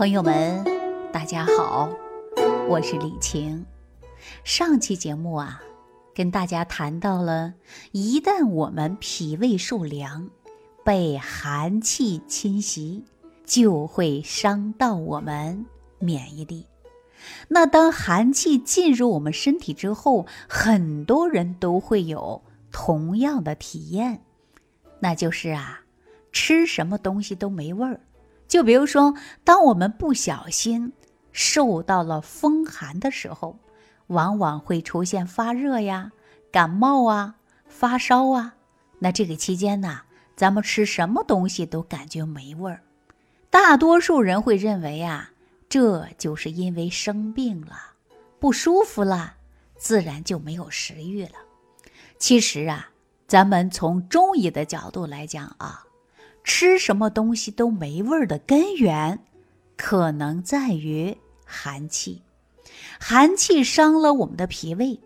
[0.00, 0.64] 朋友们，
[1.12, 1.90] 大家好，
[2.70, 3.66] 我是李晴。
[4.44, 5.60] 上期节目啊，
[6.14, 7.52] 跟大家谈到了，
[7.92, 10.30] 一旦我们脾胃受凉，
[10.82, 13.04] 被寒气侵袭，
[13.44, 15.66] 就会伤到我们
[15.98, 16.64] 免疫力。
[17.48, 22.40] 那当寒气进入我们身体之后，很多人都会有
[22.72, 24.22] 同样的体验，
[24.98, 25.82] 那就是啊，
[26.32, 28.00] 吃什么东西都没味儿。
[28.50, 29.14] 就比如说，
[29.44, 30.92] 当我们不小心
[31.30, 33.56] 受到了风寒的时候，
[34.08, 36.10] 往往会出现发热呀、
[36.50, 37.36] 感冒啊、
[37.68, 38.56] 发烧啊。
[38.98, 40.00] 那这个期间呢，
[40.34, 42.82] 咱们吃什么东西都感觉没味儿。
[43.50, 45.30] 大多数人会认为啊，
[45.68, 47.76] 这就是因为生病了、
[48.40, 49.34] 不舒服了，
[49.76, 51.38] 自然就没有食欲了。
[52.18, 52.90] 其实啊，
[53.28, 55.84] 咱们从中医的角度来讲啊。
[56.42, 59.20] 吃什么东西都没味儿的根源，
[59.76, 62.22] 可能在于寒气。
[62.98, 64.98] 寒气伤了我们的脾胃。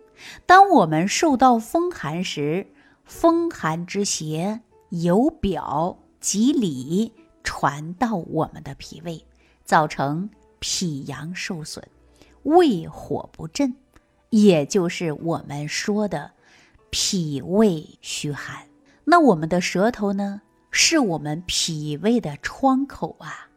[0.45, 2.67] 当我们受到风寒时，
[3.03, 7.11] 风寒之邪由表及里
[7.43, 9.23] 传到我们的脾胃，
[9.63, 11.83] 造成脾阳受损，
[12.43, 13.75] 胃火不振，
[14.29, 16.31] 也就是我们说的
[16.89, 18.65] 脾胃虚寒。
[19.03, 20.41] 那我们的舌头呢？
[20.77, 23.47] 是我们脾胃的窗口啊！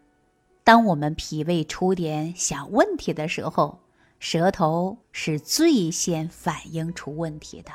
[0.63, 3.81] 当我们脾胃出点小问题的时候，
[4.21, 7.73] 舌头是最先反映出问题的。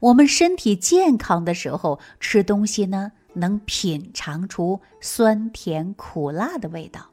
[0.00, 7.10] 我们身体健康的时候，吃东西呢，能品尝出酸甜苦辣的味道，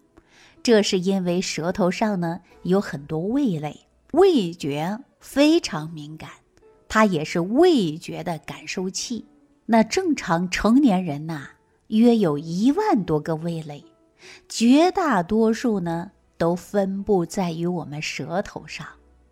[0.64, 6.30] 这是因为舌头上呢有很多味蕾，味觉非常敏感，
[6.88, 9.26] 它也是味觉的感受器。
[9.66, 11.50] 那正常成年人呐。
[11.88, 13.84] 约有一万多个味蕾，
[14.50, 18.86] 绝大多数呢都分布在于我们舌头上，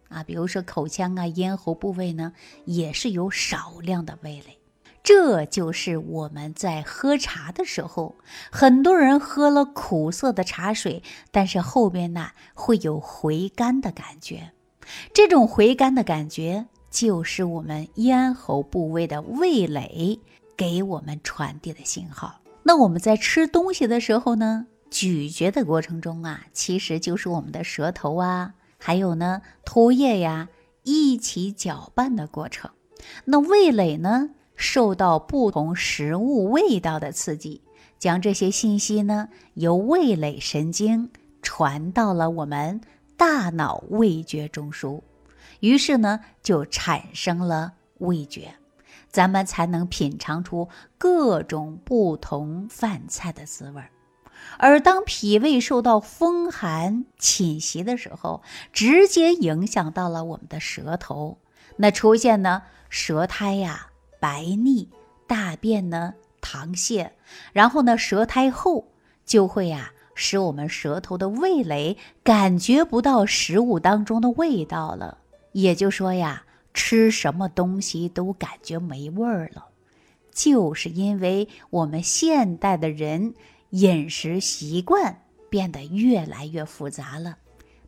[0.10, 2.34] 啊，比如说口腔啊、咽喉部位呢，
[2.66, 4.58] 也是有少量的味蕾。
[5.04, 8.16] 这就是我们在喝茶的时候，
[8.52, 14.52] 很多人喝了苦涩的茶水，但是后边呢会有回甘的感觉。
[15.14, 20.20] 这种回甘的感觉，就是我们咽喉部位的味蕾
[20.58, 22.40] 给我们传递的信号。
[22.68, 30.50] 那我们在吃东西的时候呢，咀嚼的过程中啊，其实就是我们的舌头啊，还有呢唾液呀
[30.82, 32.72] 一起搅拌的过程。
[33.26, 37.62] 那味蕾呢，受到不同食物味道的刺激，
[38.00, 41.12] 将这些信息呢由味蕾神经
[41.44, 42.82] 传到了我们
[43.16, 45.04] 大脑味觉中枢，
[45.60, 48.56] 于是呢就产生了味觉。
[49.16, 50.68] 咱们才能品尝出
[50.98, 53.90] 各种不同饭菜的滋味儿，
[54.58, 58.42] 而当脾胃受到风寒侵袭的时候，
[58.74, 61.38] 直接影响到了我们的舌头，
[61.78, 63.88] 那出现呢舌苔呀
[64.20, 64.90] 白腻，
[65.26, 67.12] 大便呢溏泻，
[67.54, 68.90] 然后呢舌苔厚，
[69.26, 75.20] 就会呀使我们舌头的味蕾感觉不到食物当中的味道了，
[75.54, 76.42] 也就说呀。
[76.76, 79.70] 吃什么东西都感觉没味儿了，
[80.32, 83.34] 就是因为我们现代的人
[83.70, 87.38] 饮食习惯变得越来越复杂了。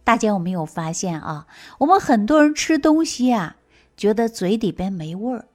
[0.03, 1.47] 大家有没有发现啊？
[1.79, 3.57] 我们很多人吃东西啊，
[3.97, 5.45] 觉得嘴里边没味儿，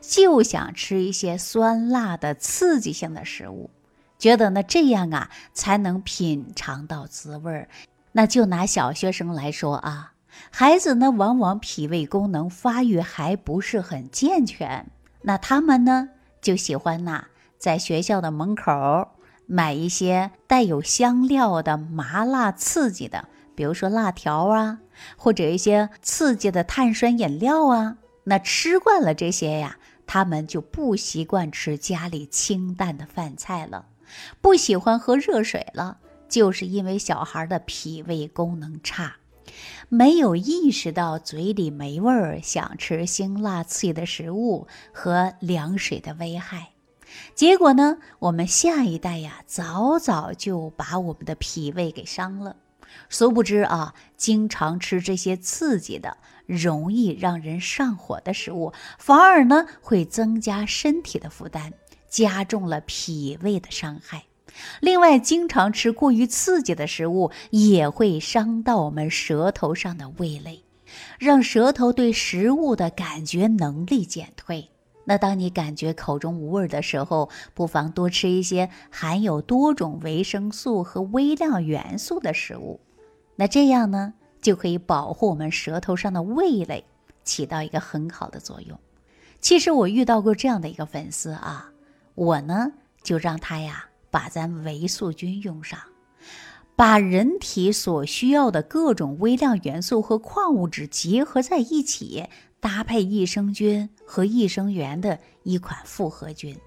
[0.00, 3.70] 就想吃一些酸辣的刺激性的食物，
[4.18, 7.68] 觉得呢这样啊才能品尝到滋味儿。
[8.12, 10.14] 那就拿小学生来说啊。
[10.50, 14.90] 孩子呢，往往脾胃功能发育还不是很健全，
[15.22, 16.10] 那他们呢
[16.40, 17.26] 就喜欢呐，
[17.58, 19.08] 在学校的门口
[19.46, 24.80] 买一些带有香料的麻辣刺激的，比如说辣条啊，
[25.16, 27.96] 或者一些刺激的碳酸饮料啊。
[28.24, 33.86] 那吃惯了这些呀，他们就不习惯吃家里清淡的饭菜了，
[34.40, 35.98] 不喜欢喝热水了，
[36.28, 39.16] 就是因为小孩的脾胃功能差。
[39.88, 46.70] 没有意识到嘴里没味儿，想吃辛辣刺激的食物和凉水的危害，
[47.34, 52.56] 结果呢，我们下一代呀，早早就把我们的脾胃给伤了。
[53.08, 56.16] 殊不知啊，经常吃这些刺激的、
[56.46, 61.72] 容易让人上火的食物，反而呢会增加身体的负担，
[62.08, 64.24] 加重了脾胃的伤害。
[64.80, 70.62] 另外，经常吃过于刺激的食物也会伤到我们舌头上的味蕾，
[71.18, 74.70] 让舌头对食物的感觉能力减退。
[75.04, 82.78] 那当你感觉口中无味的时候，不妨多吃一些含有多种维生素和微量元素的食物。
[83.36, 84.12] 那这样呢，
[84.42, 86.84] 就可以保护我们舌头上的味蕾，
[87.24, 88.78] 起到一个很好的作用。
[89.40, 91.70] 其实我遇到过这样的一个粉丝啊，
[92.14, 92.72] 我呢
[93.02, 93.87] 就让他呀
[94.18, 95.78] 把咱维素菌用上，
[96.74, 102.28] 把人体所需要的各种微量元素和矿物质结合在一起。
[102.60, 106.58] 搭配益生菌和益生元的一款复合菌，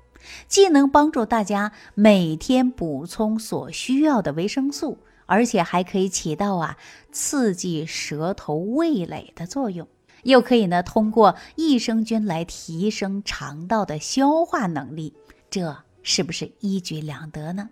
[0.48, 6.77] 既能帮助大家每天补充所需要的维生素，而且还可以起到啊
[7.12, 9.86] 刺激舌头味蕾的作用，
[10.24, 15.13] 又可以呢通过益生菌来提升肠道的消化能力，
[15.50, 17.69] 这是不是一举两得呢？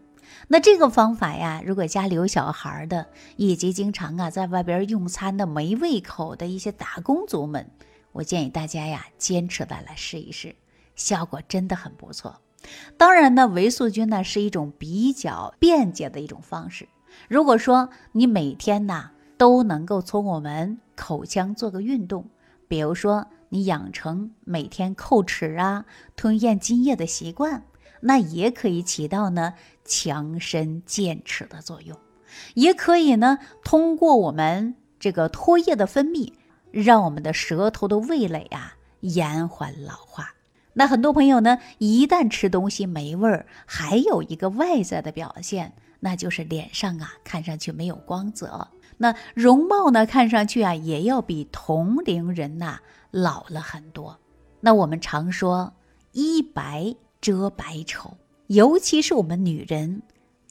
[0.48, 7.70] 那这个方法呀，如果家里有小孩的，以及经常啊在外边用餐的没胃口的一些打工族们。
[8.12, 10.56] 我建议大家呀，坚持的来试一试，
[10.96, 12.40] 效果真的很不错。
[12.98, 16.88] 当然呢，维素菌呢是一种比较便捷的一种方式。
[17.28, 22.30] 如果说你每天呢都能够从我们口腔做个运动，
[22.68, 25.86] 比如说你养成每天叩齿啊、
[26.16, 27.64] 吞咽津液的习惯，
[28.02, 29.54] 那也可以起到呢
[29.86, 31.98] 强身健齿的作用。
[32.54, 36.34] 也可以呢通过我们这个唾液的分泌。
[36.72, 40.36] 让我们的舌头的味蕾啊延缓老化。
[40.74, 48.68] 那很多朋友呢，一旦吃东西没味儿，还有一个外在的表现，那就是脸上啊看上去没有光泽，
[48.98, 52.78] 那容貌呢看上去啊也要比同龄人呐
[53.10, 54.20] 老了很多。
[54.60, 55.74] 那我们常说
[56.12, 58.18] 一白遮百丑，
[58.48, 60.02] 尤其是我们女人，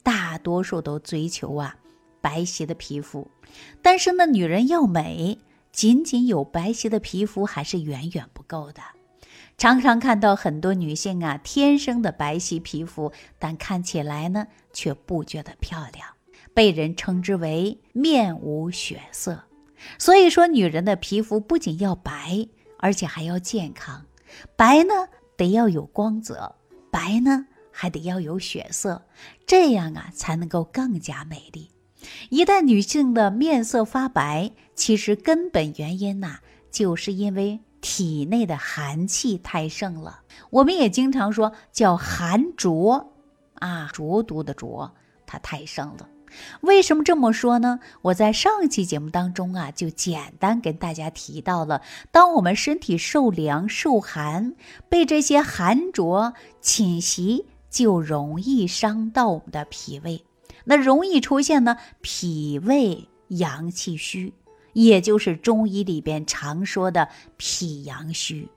[0.03, 1.75] 大多数都追求啊
[2.21, 3.27] 白皙的皮肤，
[3.81, 5.37] 但是呢，女人要美。
[5.71, 8.81] 仅仅有白皙的皮肤还是远远不够的，
[9.55, 16.07] 常常看到很多女性啊，天生的白皙皮肤，但看起来呢却不觉得漂亮，
[16.55, 19.43] 被人称之为面无血色。
[19.99, 22.47] 所以说，女人的皮肤不仅要白，
[22.79, 24.03] 而且还要健康。
[24.55, 24.93] 白呢
[25.37, 26.55] 得要有光泽，
[26.91, 29.05] 白呢还得要有血色，
[29.45, 31.71] 这样啊才能够更加美丽。
[32.29, 36.39] 一旦女性的面色发白，其实根本原因呐，
[36.71, 40.21] 就是因为体内的寒气太盛了。
[40.49, 43.13] 我们也经常说叫寒浊，
[43.55, 44.93] 啊，浊毒的浊，
[45.25, 46.09] 它太盛了。
[46.61, 47.79] 为什么这么说呢？
[48.01, 51.81] 我在上期节目当中啊，就简单跟大家提到了，
[52.11, 54.53] 当我们身体受凉受寒，
[54.89, 60.23] 被这些寒浊侵袭，就容易伤到我们的脾胃。
[60.65, 64.33] 那容易出现呢，脾胃阳气虚，
[64.73, 68.49] 也就是中医里边常说的脾阳虚。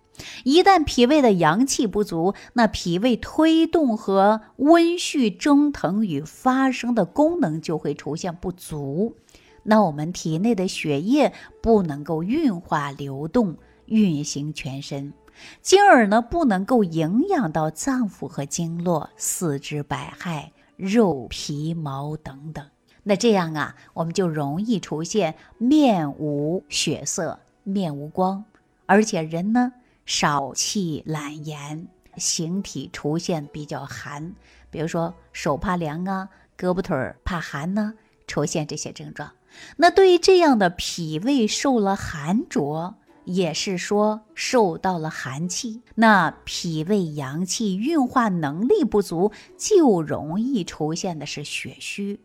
[0.44, 9.16] 一旦脾胃的阳气不足，那脾胃推动和温煦蒸腾与发生的功能就会出现不足。
[9.62, 13.56] 那我们体内的血液不能够运化流动，
[13.86, 15.12] 运行全身，
[15.60, 20.50] 进而呢不能够营养到脏腑和经络、四肢百骸。
[20.76, 22.66] 肉皮毛等等，
[23.04, 28.44] 那这样啊，我们就容易出现面无血色、面无光，
[28.86, 34.34] 而且人呢少气懒言，形体出现比较寒，
[34.70, 36.28] 比如说手怕凉啊，
[36.58, 37.94] 胳膊腿儿怕寒呢，
[38.26, 39.30] 出现这些症状。
[39.76, 42.96] 那对于这样的脾胃受了寒浊。
[43.24, 52.18] 也是说受到了寒气，那脾胃阳气运化能力不足，就容易出现的是血虚。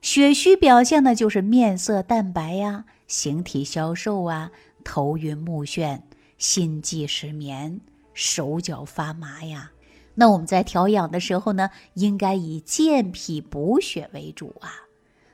[0.00, 4.52] 血虚表现的就是面色淡白呀，形体消瘦啊，
[4.84, 6.02] 头晕目眩，
[6.46, 7.80] 心悸失眠，
[8.12, 9.72] 手脚发麻呀。
[10.14, 14.70] 那我们在调养的时候呢，应该以健脾补血为主啊。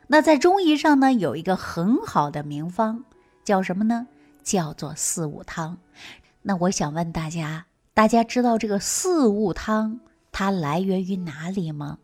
[0.06, 3.02] 那在中医上呢，有一个很好的名方，
[3.42, 4.06] 叫什么呢？
[4.44, 5.78] 叫做四物汤，
[6.42, 9.98] 那我想问大家，大家知道这个四物汤
[10.30, 11.98] 它来源于哪里吗？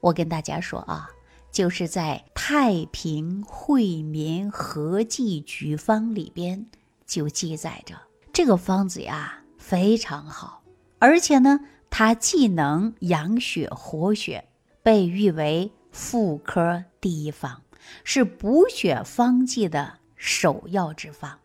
[0.00, 1.10] 我跟大家说啊，
[1.52, 6.66] 就是在《太平惠民合剂局方》里边
[7.06, 7.94] 就记载着
[8.38, 10.62] 这个方子呀非常好，
[11.00, 11.58] 而且呢，
[11.90, 14.44] 它既能养血活血，
[14.80, 17.60] 被誉为妇科第一方，
[18.04, 21.36] 是补血方剂的首要之方。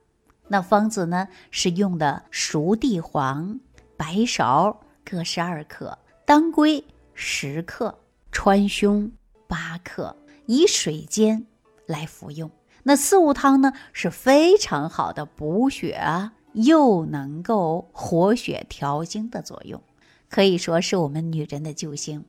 [0.48, 3.60] 那方子呢，是用的熟地黄、
[3.98, 5.98] 白芍各十二克，
[6.28, 6.86] 当归
[7.16, 7.98] 十克，
[8.32, 9.10] 川芎
[9.48, 11.48] 八克，以水煎
[11.88, 12.52] 来服用。
[12.84, 19.82] 那四物汤呢，是非常好的补血啊又能够活血调经的作用，
[20.30, 22.24] 可以说是我们女人的救星。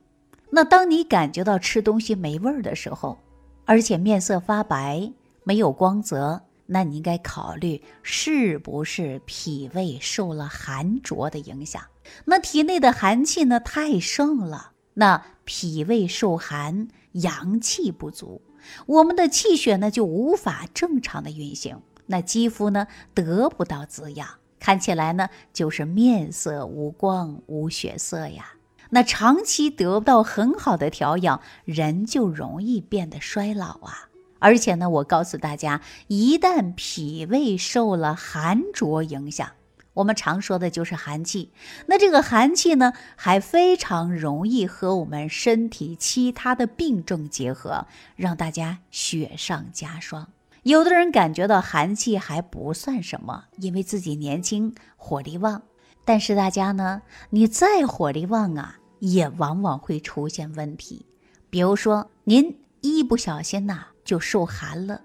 [0.49, 3.17] 那当你感觉到吃东西没味儿的时候，
[3.65, 5.11] 而且面色发白、
[5.43, 11.81] 没有光泽，那你应该考虑是不是脾胃受了寒浊的影响。
[12.25, 18.41] 那体内的寒气呢太盛了，那脾胃受寒，阳气不足，
[18.85, 24.27] 我们的气血呢就无法正常的运行，那肌肤呢得不到滋养，
[24.59, 28.53] 看起来呢就是面色无光、无血色呀。
[28.91, 34.09] 那长期得不到很好的调养，人就容易变得衰老啊！
[34.39, 39.53] 而且呢，我告诉大家，一旦脾胃受了寒浊影响，
[39.95, 41.51] 我们常说的就是寒气。
[41.87, 50.27] 那这个寒气呢，还非常容易和我们身体其他的病症结合，让大家雪上加霜。
[50.65, 55.61] 有的人感觉到寒气还不算什么，因为自己年轻，火力旺。
[56.03, 61.05] 但是大家呢，你再火力旺啊，也往往会出现问题。
[61.51, 65.01] 比如说，您一不小心呐，就受寒了，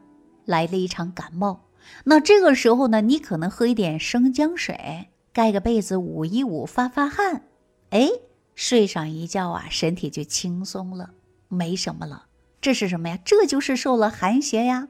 [0.47, 1.69] 来了一场感冒。
[2.05, 7.43] 那这个时候呢，你可能喝一点生姜水，盖个被子捂一捂，发发汗，
[7.91, 8.09] 哎，
[8.55, 11.11] 睡上一觉啊，身体就轻松了，
[11.49, 12.29] 没什么了。
[12.63, 13.19] 这是什么呀？
[13.23, 14.89] 这就是受了寒邪呀。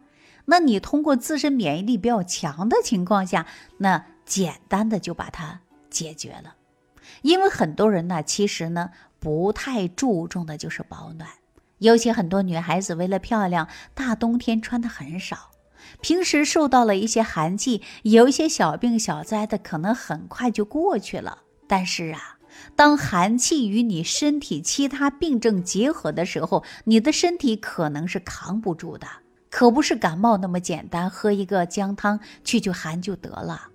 [0.50, 3.46] 那你通过自身免疫力比较强的情况下，
[3.78, 5.60] 那简单的就把它。
[5.90, 6.54] 解决了，
[7.22, 11.28] 因为很多人呢，其实呢不太注重的就是保暖，
[11.78, 15.50] 尤其很多女孩子为了漂亮，大冬天穿的很少，
[16.00, 21.42] 平时受到了一些寒气，有一些小病小灾的，可能很快就过去了。
[21.66, 22.38] 但是啊，
[22.76, 29.08] 当寒气与你身体其他病症结合的时候，你的身体可能是扛不住的，
[29.50, 33.68] 可不是感冒那么简单，喝一个姜汤去去寒就得了。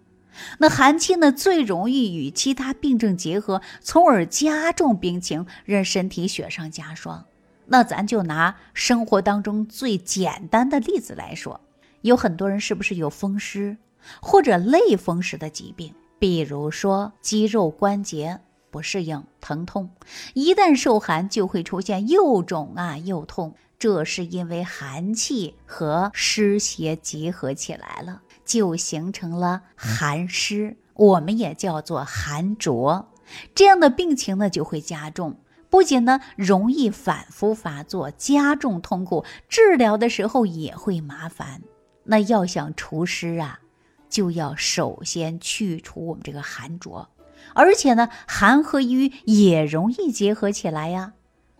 [0.58, 7.25] 那寒气呢，最容易与其他病症结合，从而加重病情，让身体雪上加霜。
[7.67, 11.62] 那咱就拿生活当中最简单的例子来说，
[12.01, 13.77] 有很多人是不是有风湿
[14.22, 15.94] 或者类风湿的疾病？
[16.20, 18.39] 比如说肌肉关节
[18.75, 19.89] 不适应、疼痛，
[20.34, 28.22] 一旦受寒就会出现又肿啊又痛，这是因为寒气和湿邪结合起来了。
[28.44, 33.08] 就形成了寒湿，我们也叫做寒浊，
[33.55, 35.38] 这样的病情呢就会加重，
[35.70, 41.62] 不仅呢容易反复发作，加重痛苦，治疗的时候也会麻烦。
[42.03, 43.62] 那要想除湿啊，
[44.10, 47.08] 就要首先去除我们这个寒浊，
[47.55, 51.13] 而且呢寒和瘀也容易结合起来呀，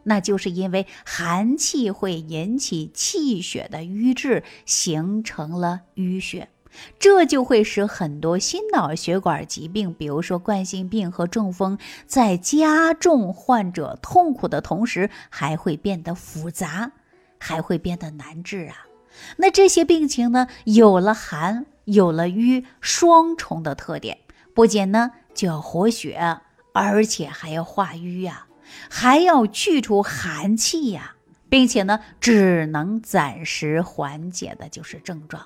[0.04, 6.50] 那就是因为寒气会引起气血的瘀滞，形成了淤血。
[7.00, 16.92] 这就会使很多心脑血管疾病，比如说冠心病和中风，在加重患者痛苦的同时，还会变得复杂，
[17.40, 18.76] 还会变得难治啊。
[19.38, 24.18] 那这些病情呢，有了寒，有了瘀，双重的特点，
[24.54, 26.40] 不仅呢就要活血，
[26.74, 28.48] 而且还要化瘀呀，
[28.90, 31.16] 还要去除寒气呀，
[31.50, 35.46] 并且呢，只能暂时缓解的就是症状。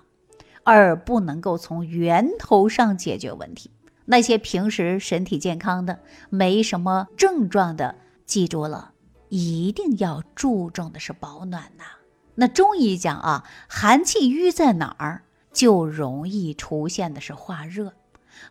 [0.63, 3.72] 而不能够从源头上解决问题。
[4.05, 8.91] 那些平时身体健康的、没什么症状的，记住了，
[9.29, 11.86] 一定要注重的是保暖呐。
[12.36, 17.93] 那中医讲啊，寒气瘀在哪儿，就容易出现的是化热。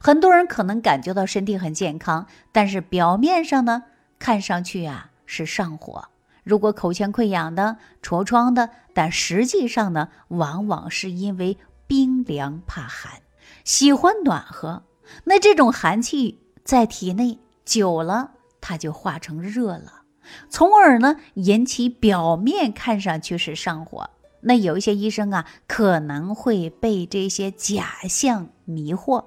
[0.00, 3.84] 很多人可能感觉到身体很健康，但是表面上呢，
[4.18, 6.08] 看上去啊是上火。
[6.44, 11.58] 如果口腔溃疡的、痤疮的，但实际上呢，往往是因为。
[11.88, 13.22] 冰凉怕寒，
[13.64, 14.82] 喜欢暖和，
[15.24, 20.02] 那这种寒气在体内久了，它就化成热了，
[20.50, 24.10] 从而呢引起表面看上去是上火。
[24.42, 29.24] 那有一些医生啊，可能会被这些假象迷惑，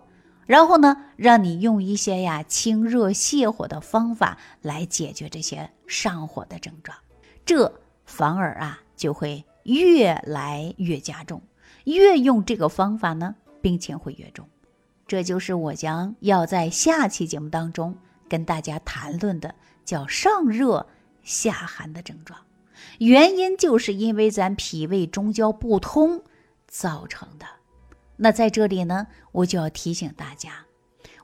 [0.51, 6.98] 然后呢让你用一些呀清热泻火的方法来解决这些上火的症状，
[7.46, 11.41] 这反而啊就会越来越加重。
[11.86, 14.46] 越用这个方法呢，病情会越重。
[15.08, 17.96] 这就是我将要在下期节目当中
[18.27, 19.55] 跟大家谈论的，
[19.86, 20.86] 叫上热
[21.24, 22.38] 下寒的症状。
[22.98, 26.22] 原因就是因为咱脾胃中焦不通
[26.67, 27.46] 造成的。
[28.23, 30.67] 那在这里呢，我就要提醒大家，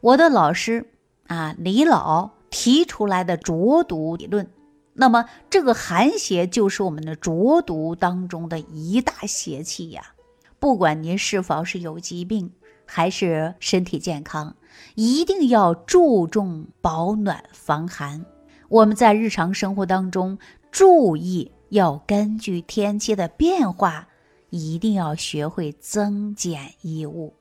[0.02, 0.90] 我的老师
[1.28, 4.50] 啊李老提出来的浊毒理论。
[4.94, 10.16] 那么这个寒邪就是我们的浊毒当中的一大邪气呀。
[10.58, 12.52] 不管您是否是有疾病，
[12.88, 14.56] 还是身体健康，
[14.96, 18.26] 一定要注重保暖防寒。
[18.70, 20.40] 我们在日常生活当中
[20.72, 24.08] 注意，要根据天气的变化，
[24.50, 27.34] 一定要学会增减衣物，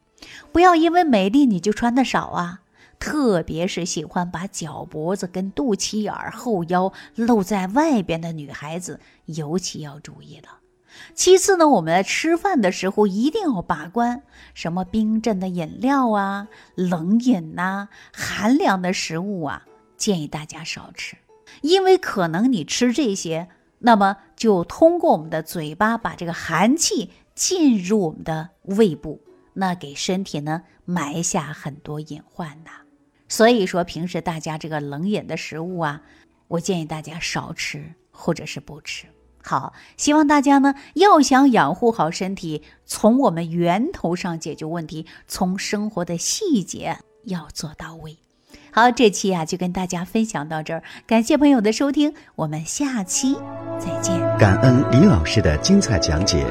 [0.53, 2.61] 不要因为美丽你就穿的少啊。
[2.99, 10.61] 特别是喜欢把脚脖子跟肚脐眼儿、后腰露在外边的女孩子，尤其要注意了。
[11.15, 14.23] 其次呢，我们在吃饭的时候一定要把关，
[14.55, 19.67] 什么冰镇的饮料啊、冷饮呐、寒凉的食物啊，
[19.99, 21.19] 建议大家少吃，
[21.61, 23.49] 因为可能你吃这些，
[23.79, 29.21] 那么就通过我们的嘴巴把这个寒气进入我们的胃部，
[29.53, 32.71] 那给身体呢埋下很多隐患呐。
[33.29, 36.03] 所以说，平时大家这个冷饮的食物啊，
[36.49, 39.07] 我建议大家少吃或者是不吃。
[39.43, 48.17] 好，希望大家呢要想养护好身体，从我们源头上解决问题，从生活的细节要做到位。
[48.79, 53.35] 好，这期啊就跟大家分享到这儿，感谢朋友的收听，我们下期
[53.79, 54.21] 再见。
[54.39, 56.45] 感恩李老师的精彩讲解。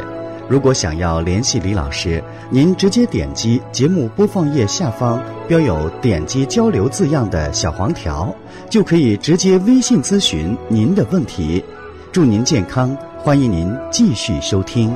[0.49, 8.33] 如果想要联系李老师，您直接点击节目播放页下方标有“点击交流”字样的小黄条，
[8.71, 11.63] 就可以直接微信咨询您的问题。
[12.11, 14.91] 祝您健康，欢迎您继续收听。